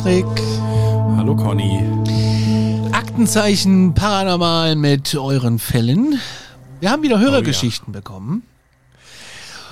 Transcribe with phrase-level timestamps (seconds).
[0.00, 0.24] Patrick.
[1.16, 1.82] Hallo Conny.
[2.92, 6.18] Aktenzeichen Paranormal mit euren Fällen.
[6.80, 8.42] Wir haben wieder Hörergeschichten bekommen.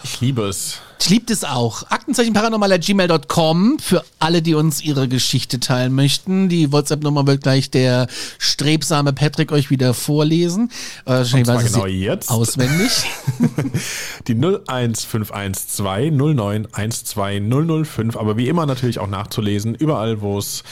[0.02, 0.80] Ich liebe es.
[1.00, 1.84] Ich liebe es auch.
[1.90, 6.48] Aktenzeichenparanormal.gmail.com für alle, die uns ihre Geschichte teilen möchten.
[6.48, 8.08] Die WhatsApp-Nummer wird gleich der
[8.38, 10.70] strebsame Patrick euch wieder vorlesen.
[11.04, 12.30] Äh, Wahrscheinlich zwar weiß es genau jetzt.
[12.30, 12.90] auswendig.
[14.26, 20.64] Die 01512 0912 005, aber wie immer natürlich auch nachzulesen, überall wo es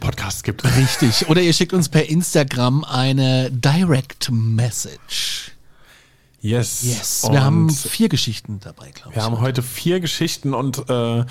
[0.00, 0.64] Podcasts gibt.
[0.64, 1.28] Richtig.
[1.28, 5.53] Oder ihr schickt uns per Instagram eine Direct Message.
[6.44, 6.82] Yes.
[6.82, 7.26] Yes.
[7.30, 9.16] Wir haben vier Geschichten dabei, glaube ich.
[9.16, 11.24] wir haben heute vier Geschichten und äh,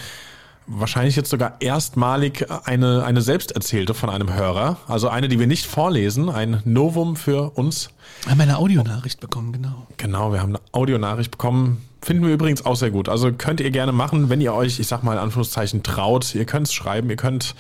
[0.66, 4.78] wahrscheinlich jetzt sogar erstmalig eine, eine selbsterzählte von einem Hörer.
[4.88, 7.90] Also eine, die wir nicht vorlesen, ein Novum für uns.
[8.24, 9.86] Wir haben eine Audionachricht bekommen, genau.
[9.98, 11.86] Genau, wir haben eine Audionachricht bekommen.
[12.02, 13.08] Finden wir übrigens auch sehr gut.
[13.08, 16.34] Also könnt ihr gerne machen, wenn ihr euch, ich sag mal in Anführungszeichen, traut.
[16.34, 17.54] Ihr könnt es schreiben, ihr könnt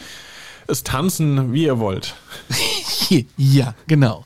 [0.65, 2.15] es tanzen, wie ihr wollt.
[3.37, 4.25] ja, genau.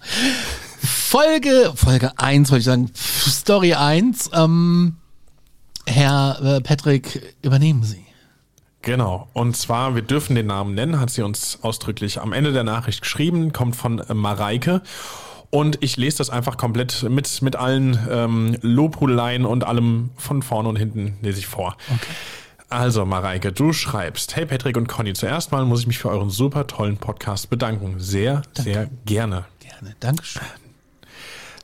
[0.82, 4.32] Folge, Folge 1, wollte ich sagen, Story 1.
[4.34, 4.98] Ähm,
[5.86, 8.06] Herr äh, Patrick, übernehmen Sie.
[8.82, 9.28] Genau.
[9.34, 13.02] Und zwar, wir dürfen den Namen nennen, hat sie uns ausdrücklich am Ende der Nachricht
[13.02, 14.82] geschrieben, kommt von äh, Mareike.
[15.50, 20.70] Und ich lese das einfach komplett mit, mit allen ähm, Lobhudeleien und allem von vorne
[20.70, 21.78] und hinten lese ich vor.
[21.90, 22.14] Okay.
[22.70, 26.30] Also, Mareike, du schreibst, hey Patrick und Conny, zuerst mal muss ich mich für euren
[26.30, 27.96] super tollen Podcast bedanken.
[27.98, 29.46] Sehr, sehr gerne.
[29.62, 30.67] Gerne, Dankeschön.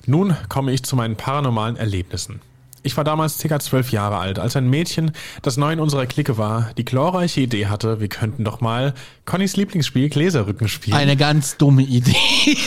[0.05, 2.41] Nun komme ich zu meinen paranormalen Erlebnissen.
[2.85, 6.37] Ich war damals circa zwölf Jahre alt, als ein Mädchen, das neu in unserer Clique
[6.37, 8.93] war, die glorreiche Idee hatte, wir könnten doch mal
[9.23, 10.97] Connys Lieblingsspiel Gläserrücken spielen.
[10.97, 12.13] Eine ganz dumme Idee.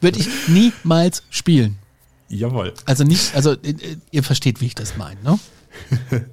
[0.00, 1.78] Würde ich niemals spielen.
[2.28, 2.74] Jawohl.
[2.84, 3.74] Also nicht, also äh,
[4.10, 5.38] ihr versteht, wie ich das meine, ne?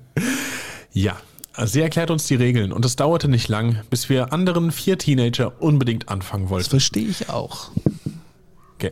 [0.92, 1.18] Ja.
[1.66, 5.62] Sie erklärt uns die Regeln und es dauerte nicht lang, bis wir anderen vier Teenager
[5.62, 6.69] unbedingt anfangen Das wollten.
[6.69, 7.69] verstehe ich auch.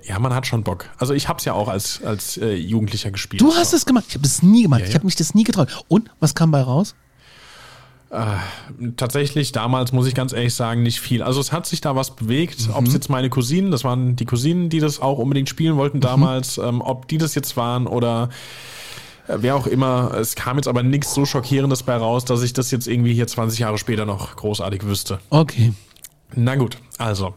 [0.05, 0.85] Ja, man hat schon Bock.
[0.97, 3.41] Also ich hab's ja auch als, als äh, Jugendlicher gespielt.
[3.41, 4.05] Du hast es gemacht.
[4.09, 4.81] Ich habe das nie gemacht.
[4.81, 5.83] Ja, Ich habe mich das nie getraut.
[5.87, 6.95] Und was kam bei raus?
[8.95, 11.21] Tatsächlich, damals muss ich ganz ehrlich sagen, nicht viel.
[11.21, 12.69] Also es hat sich da was bewegt.
[12.73, 15.99] Ob es jetzt meine Cousinen, das waren die Cousinen, die das auch unbedingt spielen wollten
[15.99, 18.29] damals, ähm, ob die das jetzt waren oder
[19.27, 20.13] äh, wer auch immer.
[20.13, 23.27] Es kam jetzt aber nichts so Schockierendes bei raus, dass ich das jetzt irgendwie hier
[23.27, 25.19] 20 Jahre später noch großartig wüsste.
[25.29, 25.73] Okay.
[26.33, 27.33] Na gut, also.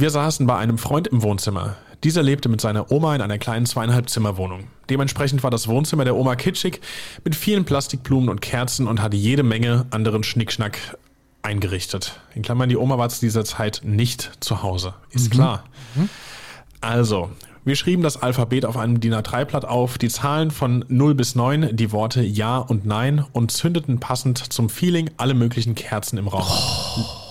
[0.00, 1.74] Wir saßen bei einem Freund im Wohnzimmer.
[2.04, 4.68] Dieser lebte mit seiner Oma in einer kleinen zweieinhalb Zimmerwohnung.
[4.88, 6.80] Dementsprechend war das Wohnzimmer der Oma kitschig,
[7.24, 10.96] mit vielen Plastikblumen und Kerzen und hatte jede Menge anderen Schnickschnack
[11.42, 12.20] eingerichtet.
[12.36, 14.94] In Klammern, die Oma war zu dieser Zeit nicht zu Hause.
[15.10, 15.64] Ist klar.
[16.80, 17.30] Also,
[17.64, 21.74] wir schrieben das Alphabet auf einem DIN A3-Blatt auf, die Zahlen von 0 bis 9,
[21.76, 26.46] die Worte Ja und Nein und zündeten passend zum Feeling alle möglichen Kerzen im Raum.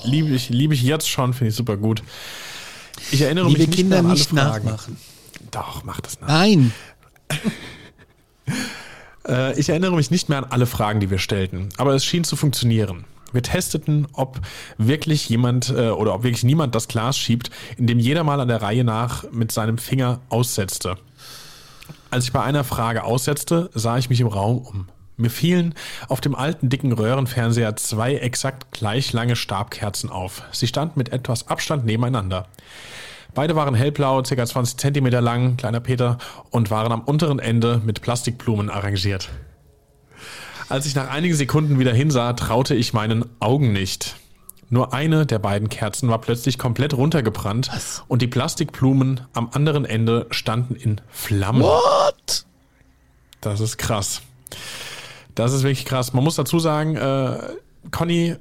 [0.04, 2.04] Liebe ich, liebe ich jetzt schon, finde ich super gut.
[3.12, 4.66] Ich erinnere Liebe mich nicht Kinder mehr an alle nicht Fragen.
[4.66, 4.98] nachmachen.
[5.52, 6.28] Doch, mach das nach.
[6.28, 6.74] Nein.
[9.28, 12.24] Äh, ich erinnere mich nicht mehr an alle Fragen, die wir stellten, aber es schien
[12.24, 13.04] zu funktionieren.
[13.34, 14.40] Wir testeten, ob
[14.78, 18.62] wirklich jemand äh, oder ob wirklich niemand das Glas schiebt, indem jeder mal an der
[18.62, 20.96] Reihe nach mit seinem Finger aussetzte.
[22.10, 24.88] Als ich bei einer Frage aussetzte, sah ich mich im Raum um.
[25.20, 25.74] Mir fielen
[26.10, 30.44] auf dem alten dicken Röhrenfernseher zwei exakt gleich lange Stabkerzen auf.
[30.52, 32.48] Sie standen mit etwas Abstand nebeneinander.
[33.34, 34.46] Beide waren hellblau, ca.
[34.46, 36.20] 20 Zentimeter lang, kleiner Peter,
[36.52, 39.30] und waren am unteren Ende mit Plastikblumen arrangiert.
[40.70, 44.18] Als ich nach einigen Sekunden wieder hinsah, traute ich meinen Augen nicht.
[44.70, 47.72] Nur eine der beiden Kerzen war plötzlich komplett runtergebrannt
[48.08, 51.64] und die Plastikblumen am anderen Ende standen in Flammen.
[51.64, 52.46] What?
[53.42, 54.22] Das ist krass.
[55.38, 56.14] Das ist wirklich krass.
[56.14, 57.38] Man muss dazu sagen, äh,
[57.92, 58.36] Conny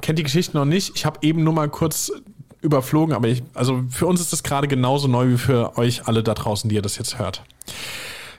[0.00, 0.92] kennt die Geschichte noch nicht.
[0.94, 2.12] Ich habe eben nur mal kurz
[2.60, 6.22] überflogen, aber ich, also für uns ist das gerade genauso neu wie für euch alle
[6.22, 7.42] da draußen, die ihr das jetzt hört.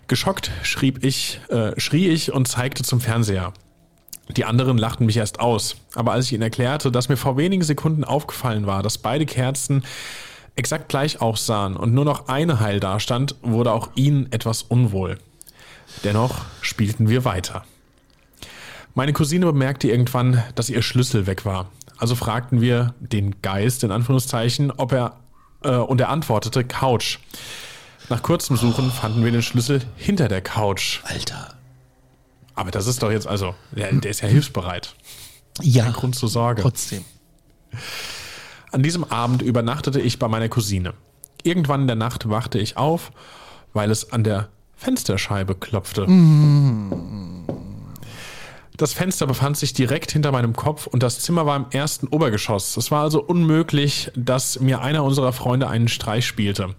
[0.08, 3.52] Geschockt schrieb ich, äh, schrie ich und zeigte zum Fernseher.
[4.30, 7.64] Die anderen lachten mich erst aus, aber als ich ihnen erklärte, dass mir vor wenigen
[7.64, 9.84] Sekunden aufgefallen war, dass beide Kerzen
[10.56, 15.18] exakt gleich aussahen und nur noch eine heil dastand, wurde auch ihnen etwas unwohl.
[16.06, 17.66] Dennoch spielten wir weiter.
[18.96, 21.70] Meine Cousine bemerkte irgendwann, dass ihr Schlüssel weg war.
[21.98, 25.18] Also fragten wir den Geist in Anführungszeichen, ob er
[25.64, 27.20] äh, und er antwortete Couch.
[28.10, 31.02] Nach kurzem Suchen fanden wir den Schlüssel hinter der Couch.
[31.04, 31.56] Alter.
[32.56, 34.96] Aber das ist doch jetzt also, der, der ist ja hilfsbereit.
[35.62, 35.84] Ja.
[35.86, 36.62] Kein Grund zur Sorge.
[36.62, 37.06] Trotzdem.
[38.72, 40.94] An diesem Abend übernachtete ich bei meiner Cousine.
[41.44, 43.12] Irgendwann in der Nacht wachte ich auf,
[43.74, 46.06] weil es an der Fensterscheibe klopfte.
[48.80, 52.78] Das Fenster befand sich direkt hinter meinem Kopf und das Zimmer war im ersten Obergeschoss.
[52.78, 56.76] Es war also unmöglich, dass mir einer unserer Freunde einen Streich spielte.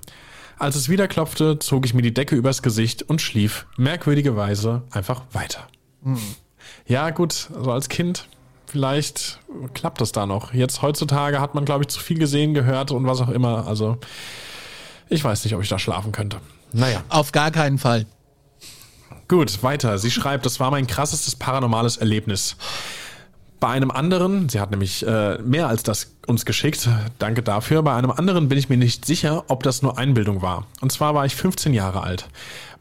[0.58, 5.24] Als es wieder klopfte, zog ich mir die Decke übers Gesicht und schlief merkwürdigerweise einfach
[5.32, 5.66] weiter.
[6.86, 8.28] Ja, gut, also als Kind,
[8.64, 9.38] vielleicht
[9.74, 10.54] klappt das da noch.
[10.54, 13.66] Jetzt heutzutage hat man, glaube ich, zu viel gesehen, gehört und was auch immer.
[13.66, 13.98] Also,
[15.10, 16.38] ich weiß nicht, ob ich da schlafen könnte.
[16.72, 17.02] Naja.
[17.10, 18.06] Auf gar keinen Fall.
[19.30, 19.96] Gut, weiter.
[19.96, 22.56] Sie schreibt, das war mein krassestes paranormales Erlebnis.
[23.60, 26.88] Bei einem anderen, sie hat nämlich äh, mehr als das uns geschickt,
[27.20, 27.84] danke dafür.
[27.84, 30.66] Bei einem anderen bin ich mir nicht sicher, ob das nur Einbildung war.
[30.80, 32.26] Und zwar war ich 15 Jahre alt.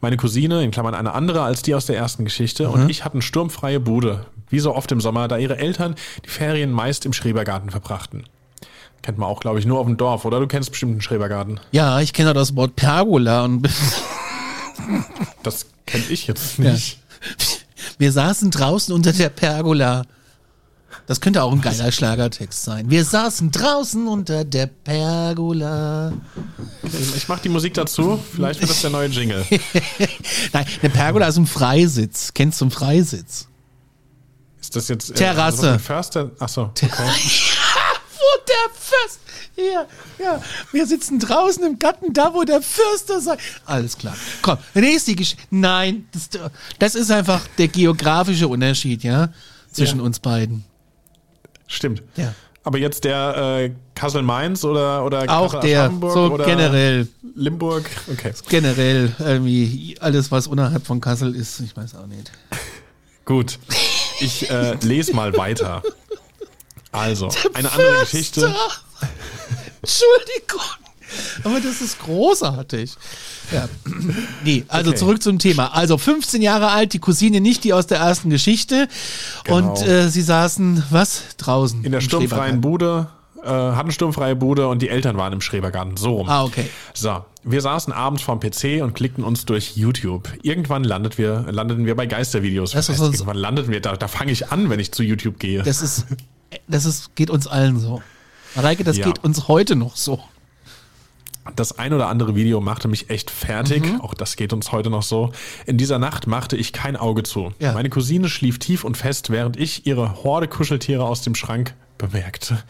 [0.00, 3.22] Meine Cousine, in Klammern eine andere als die aus der ersten Geschichte, und ich hatten
[3.22, 5.94] sturmfreie Bude, wie so oft im Sommer, da ihre Eltern
[6.24, 8.24] die Ferien meist im Schrebergarten verbrachten.
[9.02, 10.40] Kennt man auch, glaube ich, nur auf dem Dorf, oder?
[10.40, 11.60] Du kennst bestimmt einen Schrebergarten.
[11.70, 13.68] Ja, ich kenne das Wort Pergola und
[15.42, 16.72] Das kenne ich jetzt Ja.
[16.72, 16.98] nicht.
[17.98, 20.04] wir saßen draußen unter der Pergola.
[21.06, 22.88] Das könnte auch ein geiler Schlagertext sein.
[22.90, 26.12] Wir saßen draußen unter der Pergola.
[27.16, 29.44] Ich mache die Musik dazu, vielleicht wird das der neue Jingle.
[30.52, 32.32] Nein, eine Pergola ist ein Freisitz.
[32.34, 33.48] Kennst du einen Freisitz?
[34.60, 35.62] Ist das jetzt äh, Terrasse.
[35.70, 36.30] also was Förster?
[36.38, 36.88] Achso, okay.
[36.92, 39.20] Wo der Fürst.
[39.72, 39.86] Ja,
[40.24, 40.42] ja.
[40.72, 43.36] Wir sitzen draußen im Garten, da wo der Fürster sei.
[43.66, 44.16] Alles klar.
[44.42, 45.42] Komm, nächste Geschichte.
[45.50, 46.28] Nein, das,
[46.78, 49.28] das ist einfach der geografische Unterschied, ja,
[49.72, 50.04] zwischen Ja.
[50.04, 50.64] uns beiden.
[51.66, 52.02] Stimmt.
[52.16, 52.34] Ja.
[52.62, 53.36] Aber jetzt der
[53.66, 57.88] äh, Kassel-Mainz oder, oder Auch Kassel- der, Aschaffenburg so oder generell, Limburg?
[58.12, 58.32] Okay.
[58.48, 62.30] generell, irgendwie alles, was unterhalb von Kassel ist, ich weiß auch nicht.
[63.24, 63.58] Gut.
[64.20, 65.82] Ich äh, lese mal weiter.
[66.92, 68.52] Also, eine andere Geschichte.
[69.82, 70.60] Entschuldigung.
[71.42, 72.92] Aber das ist großartig.
[73.52, 73.68] Ja.
[74.44, 74.98] Nee, also Okay.
[74.98, 75.74] zurück zum Thema.
[75.74, 78.88] Also 15 Jahre alt, die Cousine nicht die aus der ersten Geschichte.
[79.44, 79.56] Genau.
[79.72, 81.22] Und äh, sie saßen, was?
[81.36, 81.82] Draußen.
[81.84, 82.60] In der sturmfreien.
[82.60, 83.08] Bude,
[83.42, 85.96] äh, hatten sturmfreie Bude und die Eltern waren im Schrebergarten.
[85.96, 86.28] So rum.
[86.28, 86.70] Ah, okay.
[86.94, 90.28] So, wir saßen abends vorm PC und klickten uns durch YouTube.
[90.42, 92.72] Irgendwann landet wir, landeten wir bei Geistervideos.
[92.72, 95.62] Das heißt, irgendwann landeten wir, da, da fange ich an, wenn ich zu YouTube gehe.
[95.64, 96.06] Das ist,
[96.68, 98.00] das ist, geht uns allen so.
[98.54, 99.06] Mareike, das Ja.
[99.06, 100.20] geht uns heute noch so.
[101.56, 103.82] Das ein oder andere Video machte mich echt fertig.
[103.84, 104.00] Mhm.
[104.02, 105.32] Auch das geht uns heute noch so.
[105.66, 107.52] In dieser Nacht machte ich kein Auge zu.
[107.58, 107.72] Ja.
[107.72, 112.62] Meine Cousine schlief tief und fest, während ich ihre Horde Kuscheltiere aus dem Schrank bemerkte.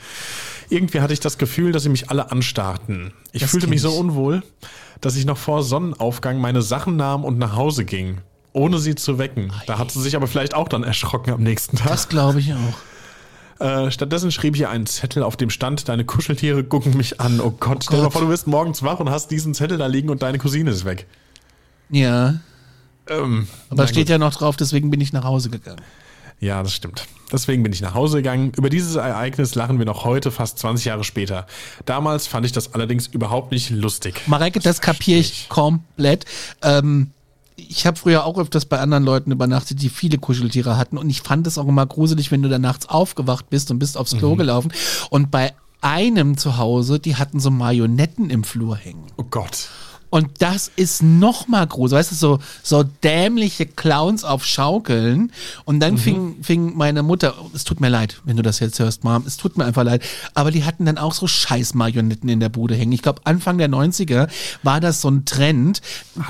[0.69, 3.12] Irgendwie hatte ich das Gefühl, dass sie mich alle anstarrten.
[3.33, 4.43] Ich Das fühlte mich so unwohl,
[5.00, 8.19] dass ich noch vor Sonnenaufgang meine Sachen nahm und nach Hause ging,
[8.53, 9.52] ohne sie zu wecken.
[9.66, 11.88] Da hat sie sich aber vielleicht auch dann erschrocken am nächsten Tag.
[11.88, 12.75] Das glaube ich auch.
[13.61, 17.40] Äh, stattdessen schrieb ich ihr einen Zettel, auf dem stand, deine Kuscheltiere gucken mich an.
[17.40, 19.87] Oh Gott, stell dir mal vor, du wirst morgens wach und hast diesen Zettel da
[19.87, 21.07] liegen und deine Cousine ist weg.
[21.90, 22.40] Ja.
[23.09, 24.09] Ähm, Aber steht gut.
[24.09, 25.83] ja noch drauf, deswegen bin ich nach Hause gegangen.
[26.38, 27.07] Ja, das stimmt.
[27.31, 28.52] Deswegen bin ich nach Hause gegangen.
[28.57, 31.47] Über dieses Ereignis lachen wir noch heute, fast 20 Jahre später.
[31.85, 34.23] Damals fand ich das allerdings überhaupt nicht lustig.
[34.26, 36.25] Mareike, das kapiere ich komplett.
[36.62, 37.11] Ähm,
[37.69, 40.99] ich habe früher auch öfters bei anderen Leuten übernachtet, die viele Kuscheltiere hatten.
[40.99, 43.97] Und ich fand es auch immer gruselig, wenn du da nachts aufgewacht bist und bist
[43.97, 44.73] aufs Klo gelaufen.
[45.11, 49.05] Und bei einem zu Hause, die hatten so Marionetten im Flur hängen.
[49.17, 49.69] Oh Gott.
[50.11, 55.33] Und das ist noch mal groß, weißt du, so, so dämliche Clowns auf Schaukeln.
[55.64, 59.05] Und dann fing, fing meine Mutter, es tut mir leid, wenn du das jetzt hörst,
[59.05, 60.02] Mom, es tut mir einfach leid,
[60.35, 62.93] aber die hatten dann auch so Scheiß-Marionetten in der Bude hängen.
[62.93, 64.29] Ich glaube, Anfang der 90er
[64.64, 65.81] war das so ein Trend.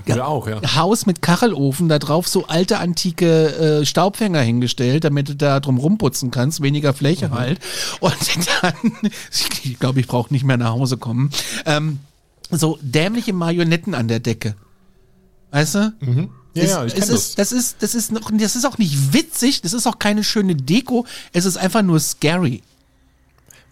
[0.04, 0.60] wir auch, ja.
[0.76, 5.78] Haus mit Kachelofen, da drauf so alte antike äh, Staubfänger hingestellt, damit du da drum
[5.78, 7.60] rumputzen kannst, weniger Fläche halt.
[8.00, 8.14] Und
[8.60, 8.74] dann,
[9.64, 11.30] ich glaube, ich brauche nicht mehr nach Hause kommen.
[11.64, 11.98] Ähm,
[12.50, 14.54] so dämliche Marionetten an der Decke.
[15.50, 15.92] Weißt du?
[16.54, 17.52] Ja, es, ja, ich es ist, das.
[17.52, 21.06] ist, das ist noch, das ist auch nicht witzig, das ist auch keine schöne Deko,
[21.32, 22.62] es ist einfach nur scary.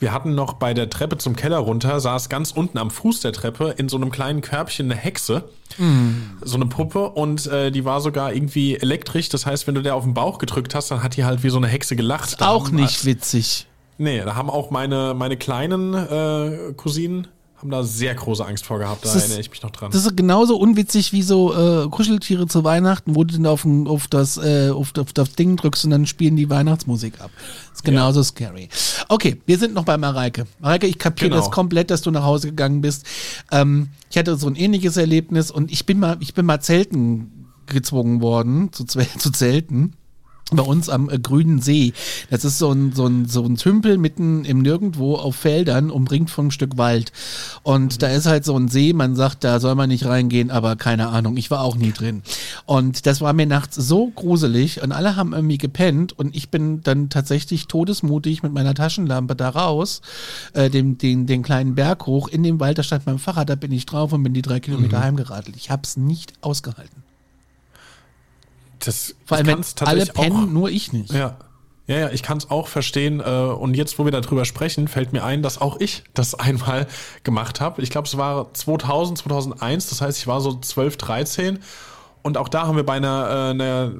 [0.00, 3.32] Wir hatten noch bei der Treppe zum Keller runter, saß ganz unten am Fuß der
[3.32, 5.48] Treppe in so einem kleinen Körbchen eine Hexe.
[5.76, 6.38] Mm.
[6.40, 9.28] So eine Puppe und äh, die war sogar irgendwie elektrisch.
[9.28, 11.50] Das heißt, wenn du der auf den Bauch gedrückt hast, dann hat die halt wie
[11.50, 12.28] so eine Hexe gelacht.
[12.28, 13.66] Ist auch nicht witzig.
[13.98, 17.26] Nee, da haben auch meine, meine kleinen äh, Cousinen
[17.58, 19.90] haben da sehr große Angst vor gehabt, da Das erinnere ich mich noch dran.
[19.90, 24.06] Das ist genauso unwitzig wie so äh, Kuscheltiere zu Weihnachten, wo du dann auf, auf,
[24.06, 27.30] das, äh, auf, auf das Ding drückst und dann spielen die Weihnachtsmusik ab.
[27.70, 28.68] Das ist genauso scary.
[29.08, 30.46] Okay, wir sind noch bei Mareike.
[30.60, 31.40] Mareike, ich kapiere Genau.
[31.42, 33.04] das komplett, dass du nach Hause gegangen bist.
[33.50, 37.48] Ähm, ich hatte so ein ähnliches Erlebnis und ich bin mal, ich bin mal zelten
[37.66, 38.84] gezwungen worden, zu,
[39.18, 39.94] zu zelten.
[40.50, 41.92] Bei uns am äh, Grünen See.
[42.30, 46.30] Das ist so ein, so, ein, so ein Tümpel mitten im Nirgendwo auf Feldern, umringt
[46.30, 47.12] von einem Stück Wald.
[47.62, 50.76] Und da ist halt so ein See, man sagt, da soll man nicht reingehen, aber
[50.76, 52.22] keine Ahnung, ich war auch nie drin.
[52.64, 56.82] Und das war mir nachts so gruselig und alle haben irgendwie gepennt und ich bin
[56.82, 60.00] dann tatsächlich todesmutig mit meiner Taschenlampe da raus,
[60.54, 63.54] äh, den, den, den kleinen Berg hoch in den Wald, da stand mein Fahrrad, da
[63.54, 65.56] bin ich drauf und bin die drei Kilometer heimgeradelt.
[65.56, 67.07] Ich hab's nicht ausgehalten.
[68.88, 71.12] Das Vor allem, wenn alle pennen, auch, nur ich nicht.
[71.12, 71.36] Ja.
[71.86, 73.20] Ja, ja, ich kann es auch verstehen.
[73.20, 76.86] Äh, und jetzt, wo wir darüber sprechen, fällt mir ein, dass auch ich das einmal
[77.24, 77.80] gemacht habe.
[77.80, 79.88] Ich glaube, es war 2000, 2001.
[79.88, 81.58] Das heißt, ich war so 12, 13.
[82.22, 83.92] Und auch da haben wir bei einer, äh, einer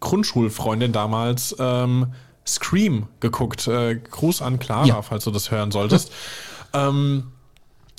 [0.00, 2.12] Grundschulfreundin damals ähm,
[2.44, 3.68] Scream geguckt.
[3.68, 5.02] Äh, Gruß an Clara, Ja.
[5.02, 6.10] falls du das hören solltest.
[6.72, 7.32] ähm,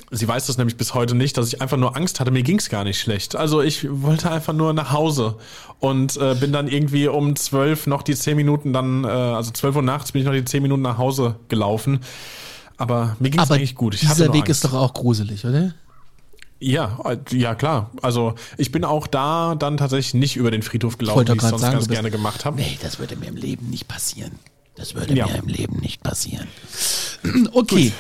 [0.10, 2.32] Sie weiß das nämlich bis heute nicht, dass ich einfach nur Angst hatte.
[2.32, 3.36] Mir ging's gar nicht schlecht.
[3.36, 5.36] Also ich wollte einfach nur nach Hause
[5.80, 9.76] und äh, bin dann irgendwie um zwölf noch die zehn Minuten dann, äh, also zwölf
[9.76, 12.00] Uhr nachts bin ich noch die zehn Minuten nach Hause gelaufen.
[12.78, 13.96] Aber mir ging's Aber eigentlich gut.
[13.96, 14.50] Ich dieser Weg Angst.
[14.52, 15.74] ist doch auch gruselig, oder?
[16.60, 17.92] ja, äh, ja klar.
[18.02, 21.42] Also ich bin auch da dann tatsächlich nicht über den Friedhof gelaufen, wollte wie ich
[21.42, 22.56] sonst sagen, ganz gerne gemacht habe.
[22.58, 24.32] Nee, das würde mir im Leben nicht passieren.
[24.76, 25.28] Das würde Ja.
[25.28, 26.48] mir im Leben nicht passieren.
[27.52, 27.92] Okay.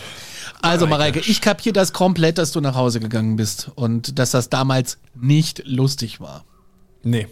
[0.62, 4.50] Also Mareike, ich kapiere das komplett, dass du nach Hause gegangen bist und dass das
[4.50, 6.44] damals nicht lustig war.
[7.04, 7.28] Nee.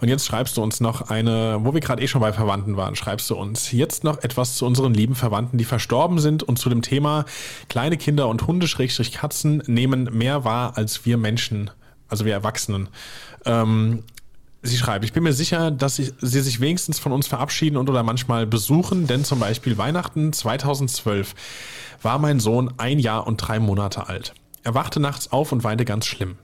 [0.00, 2.94] Und jetzt schreibst du uns noch eine, wo wir gerade eh schon bei Verwandten waren,
[2.94, 6.68] schreibst du uns jetzt noch etwas zu unseren lieben Verwandten, die verstorben sind und zu
[6.68, 7.24] dem Thema
[7.68, 11.70] kleine Kinder und Hunde, Schrägstrich Katzen, nehmen mehr wahr als wir Menschen,
[12.08, 12.88] also wir Erwachsenen.
[13.44, 14.04] Ähm,
[14.62, 17.88] sie schreibt, ich bin mir sicher, dass sie, sie sich wenigstens von uns verabschieden und
[17.88, 21.34] oder manchmal besuchen, denn zum Beispiel Weihnachten 2012
[22.02, 24.34] war mein Sohn ein Jahr und drei Monate alt.
[24.64, 26.36] Er wachte nachts auf und weinte ganz schlimm.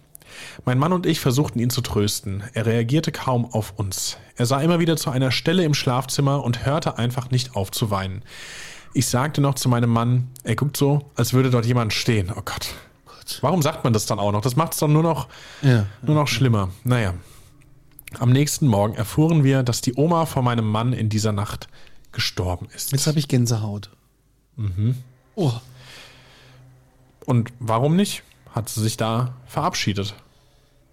[0.65, 2.43] Mein Mann und ich versuchten ihn zu trösten.
[2.55, 4.17] Er reagierte kaum auf uns.
[4.37, 7.91] Er sah immer wieder zu einer Stelle im Schlafzimmer und hörte einfach nicht auf zu
[7.91, 8.23] weinen.
[8.95, 12.33] Ich sagte noch zu meinem Mann, er guckt so, als würde dort jemand stehen.
[12.35, 12.75] Oh Gott.
[13.41, 14.41] Warum sagt man das dann auch noch?
[14.43, 15.29] Das macht es doch nur noch,
[15.63, 15.87] Ja.
[16.03, 16.71] nur noch schlimmer.
[16.85, 17.15] Naja.
[18.19, 21.69] Am nächsten Morgen erfuhren wir, dass die Oma von meinem Mann in dieser Nacht
[22.13, 22.93] gestorben ist.
[22.93, 23.91] Jetzt habe ich Gänsehaut.
[24.57, 24.97] Mhm.
[25.35, 25.53] Oh.
[27.27, 28.23] Und warum nicht?
[28.51, 30.15] Hat sie sich da verabschiedet.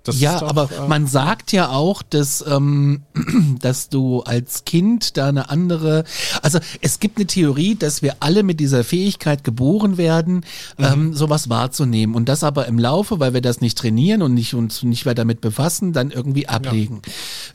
[0.03, 3.01] Das Ja, doch, aber äh, man sagt ja auch, dass, ähm,
[3.61, 6.05] dass du als Kind da eine andere,
[6.41, 10.43] also es gibt eine Theorie, dass wir alle mit dieser Fähigkeit geboren werden,
[10.77, 10.85] Mhm.
[10.85, 14.53] ähm, sowas wahrzunehmen und das aber im Laufe, weil wir das nicht trainieren und nicht
[14.55, 17.01] uns nicht mehr damit befassen, dann irgendwie ablegen.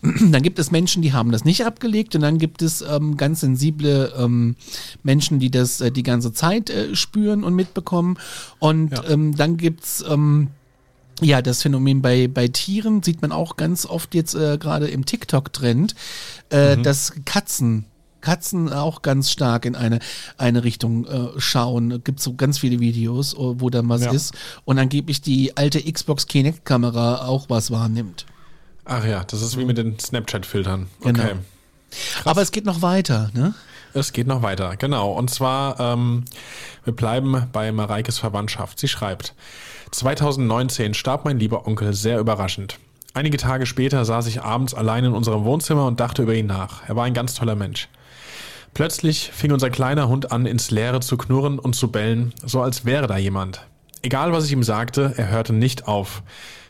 [0.30, 3.40] Dann gibt es Menschen, die haben das nicht abgelegt und dann gibt es ähm, ganz
[3.40, 4.54] sensible ähm,
[5.02, 8.18] Menschen, die das äh, die ganze Zeit äh, spüren und mitbekommen
[8.58, 9.04] und Ja.
[9.08, 10.48] ähm, dann gibt's ähm,
[11.20, 15.06] ja, das Phänomen bei, bei Tieren sieht man auch ganz oft jetzt äh, gerade im
[15.06, 15.94] TikTok-Trend,
[16.50, 17.86] äh, dass Katzen,
[18.20, 20.00] Katzen auch ganz stark in eine,
[20.36, 22.02] eine Richtung äh, schauen.
[22.04, 24.12] Gibt so ganz viele Videos, äh, wo dann was Ja.
[24.12, 28.26] ist und angeblich die alte Xbox Kinect-Kamera auch was wahrnimmt.
[28.84, 30.88] Ach ja, das ist wie mit den Snapchat-Filtern.
[31.00, 31.22] Genau.
[31.22, 31.34] Okay.
[32.24, 33.54] Aber es geht noch weiter, ne?
[33.94, 35.12] Es geht noch weiter, genau.
[35.12, 36.24] Und zwar, ähm,
[36.84, 38.78] wir bleiben bei Mareikes Verwandtschaft.
[38.78, 39.34] Sie schreibt,
[39.90, 42.78] 2019 starb mein lieber Onkel sehr überraschend.
[43.14, 46.86] Einige Tage später saß ich abends allein in unserem Wohnzimmer und dachte über ihn nach.
[46.88, 47.88] Er war ein ganz toller Mensch.
[48.74, 52.84] Plötzlich fing unser kleiner Hund an, ins Leere zu knurren und zu bellen, so als
[52.84, 53.66] wäre da jemand.
[54.02, 56.22] Egal, was ich ihm sagte, er hörte nicht auf.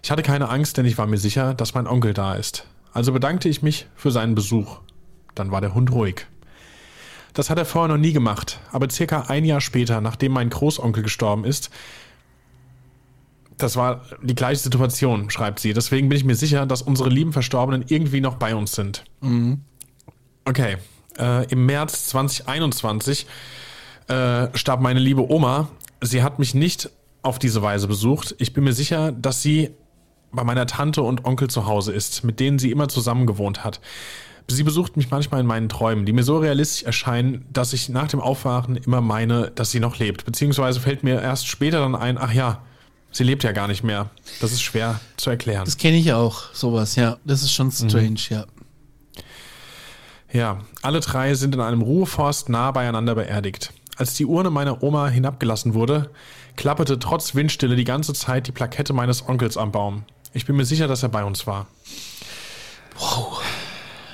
[0.05, 2.65] Ich hatte keine Angst, denn ich war mir sicher, dass mein Onkel da ist.
[2.93, 4.79] Also bedankte ich mich für seinen Besuch.
[5.35, 6.27] Dann war der Hund ruhig.
[7.35, 11.03] Das hat er vorher noch nie gemacht, aber circa ein Jahr später, nachdem mein Großonkel
[11.03, 11.71] gestorben ist,
[13.59, 15.73] das war die gleiche Situation, schreibt sie.
[15.73, 19.05] Deswegen bin ich mir sicher, dass unsere lieben Verstorbenen irgendwie noch bei uns sind.
[20.45, 20.77] Okay.
[21.19, 23.27] Äh, Im März 2021
[24.09, 25.69] äh, starb meine liebe Oma.
[26.03, 26.91] Sie hat mich nicht
[27.23, 28.35] auf diese Weise besucht.
[28.39, 29.71] Ich bin mir sicher, dass sie
[30.33, 33.81] bei meiner Tante und Onkel zu Hause ist, mit denen sie immer zusammen gewohnt hat.
[34.49, 38.07] Sie besucht mich manchmal in meinen Träumen, die mir so realistisch erscheinen, dass ich nach
[38.07, 40.25] dem Aufwachen immer meine, dass sie noch lebt.
[40.25, 42.63] Beziehungsweise fällt mir erst später dann ein, ach ja,
[43.17, 44.11] sie lebt ja gar nicht mehr.
[44.41, 45.65] Das ist schwer zu erklären.
[45.65, 47.17] Das kenne ich auch, sowas, ja.
[47.25, 48.17] Das ist schon strange, mhm.
[48.29, 48.47] ja.
[50.33, 53.73] Ja, alle drei sind in einem Ruheforst nah beieinander beerdigt.
[53.97, 56.11] Als die Urne meiner Oma hinabgelassen wurde,
[56.57, 60.05] klapperte trotz Windstille die ganze Zeit die Plakette meines Onkels am Baum.
[60.35, 61.67] Ich bin mir sicher, dass er bei uns war.
[62.99, 63.41] Wow.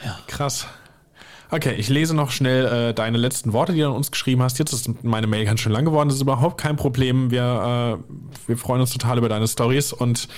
[0.04, 0.18] Ja.
[0.28, 0.66] Krass.
[1.54, 4.58] Okay, ich lese noch schnell äh, deine letzten Worte, die du an uns geschrieben hast.
[4.58, 6.08] Jetzt ist meine Mail ganz schön lang geworden.
[6.08, 7.30] Das ist überhaupt kein Problem.
[7.30, 10.28] Wir, äh, wir freuen uns total über deine Stories und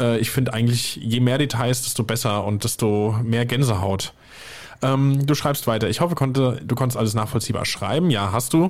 [0.00, 4.14] äh, ich finde eigentlich, je mehr Details, desto besser und desto mehr Gänsehaut.
[4.82, 5.88] Ähm, du schreibst weiter.
[5.88, 8.10] Ich hoffe, konnte, du konntest alles nachvollziehbar schreiben.
[8.10, 8.68] Ja, hast du.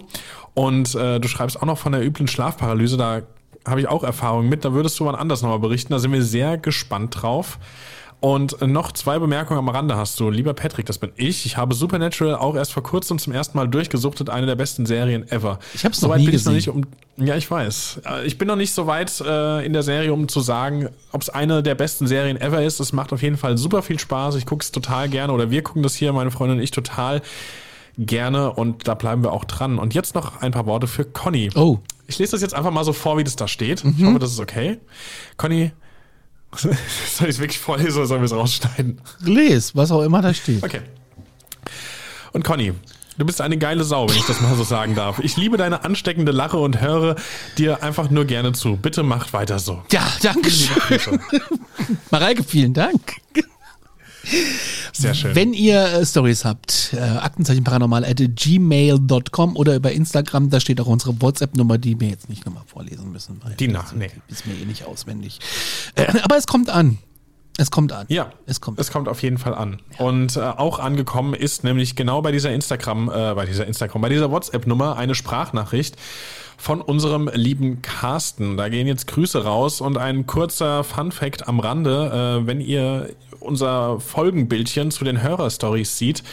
[0.52, 2.98] Und äh, du schreibst auch noch von der üblen Schlafparalyse.
[2.98, 3.22] Da
[3.66, 4.62] habe ich auch Erfahrung mit.
[4.66, 5.94] Da würdest du mal anders nochmal berichten.
[5.94, 7.58] Da sind wir sehr gespannt drauf.
[8.20, 10.28] Und noch zwei Bemerkungen am Rande hast du.
[10.28, 11.46] Lieber Patrick, das bin ich.
[11.46, 14.28] Ich habe Supernatural auch erst vor kurzem zum ersten Mal durchgesuchtet.
[14.28, 15.60] Eine der besten Serien ever.
[15.72, 16.56] Ich habe es noch nie bin gesehen.
[16.56, 18.00] Ich noch nicht um, ja, ich weiß.
[18.04, 21.22] Äh, ich bin noch nicht so weit äh, in der Serie, um zu sagen, ob
[21.22, 22.80] es eine der besten Serien ever ist.
[22.80, 24.34] Es macht auf jeden Fall super viel Spaß.
[24.34, 27.22] Ich gucke es total gerne oder wir gucken das hier, meine Freundin und ich, total
[27.98, 29.78] gerne und da bleiben wir auch dran.
[29.78, 31.50] Und jetzt noch ein paar Worte für Conny.
[31.54, 31.78] Oh.
[32.08, 33.84] Ich lese das jetzt einfach mal so vor, wie das da steht.
[33.84, 33.94] Mhm.
[33.96, 34.78] Ich hoffe, das ist okay.
[35.36, 35.72] Conny,
[36.56, 39.00] soll ich es wirklich vorlesen oder sollen wir es rausschneiden?
[39.20, 40.62] Les, was auch immer da steht.
[40.62, 40.80] Okay.
[42.32, 42.72] Und Conny,
[43.18, 45.18] du bist eine geile Sau, wenn ich das mal so sagen darf.
[45.18, 47.16] Ich liebe deine ansteckende Lache und höre
[47.58, 48.76] dir einfach nur gerne zu.
[48.76, 49.82] Bitte macht weiter so.
[49.92, 51.20] Ja, danke schön.
[52.10, 53.17] Mareike, vielen Dank.
[54.92, 55.34] Sehr schön.
[55.34, 60.86] Wenn ihr äh, Stories habt, äh, Aktenzeichen at gmail.com oder über Instagram, da steht auch
[60.86, 63.40] unsere WhatsApp-Nummer, die wir jetzt nicht nochmal vorlesen müssen.
[63.58, 64.10] Die nach, nee.
[64.28, 65.38] Ist mir eh nicht auswendig.
[65.94, 66.98] Äh, aber es kommt an.
[67.60, 68.06] Es kommt an.
[68.08, 68.78] Ja, es kommt.
[68.78, 69.82] Es kommt auf jeden Fall an.
[69.98, 70.06] Ja.
[70.06, 74.08] Und äh, auch angekommen ist nämlich genau bei dieser Instagram, äh, bei dieser Instagram, bei
[74.08, 75.96] dieser WhatsApp-Nummer eine Sprachnachricht
[76.58, 78.56] von unserem lieben Carsten.
[78.56, 83.10] Da gehen jetzt Grüße raus und ein kurzer Fun Fact am Rande, äh, wenn ihr
[83.40, 86.24] unser Folgenbildchen zu den Hörerstories sieht,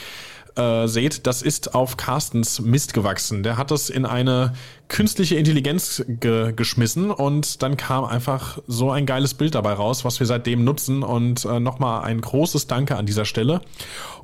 [0.55, 3.44] äh, seht, das ist auf Carstens Mist gewachsen.
[3.44, 4.53] Der hat das in eine
[4.87, 10.20] künstliche Intelligenz ge geschmissen und dann kam einfach so ein geiles Bild dabei raus, was
[10.20, 11.03] wir seitdem nutzen.
[11.03, 13.61] Und äh, nochmal ein großes Danke an dieser Stelle.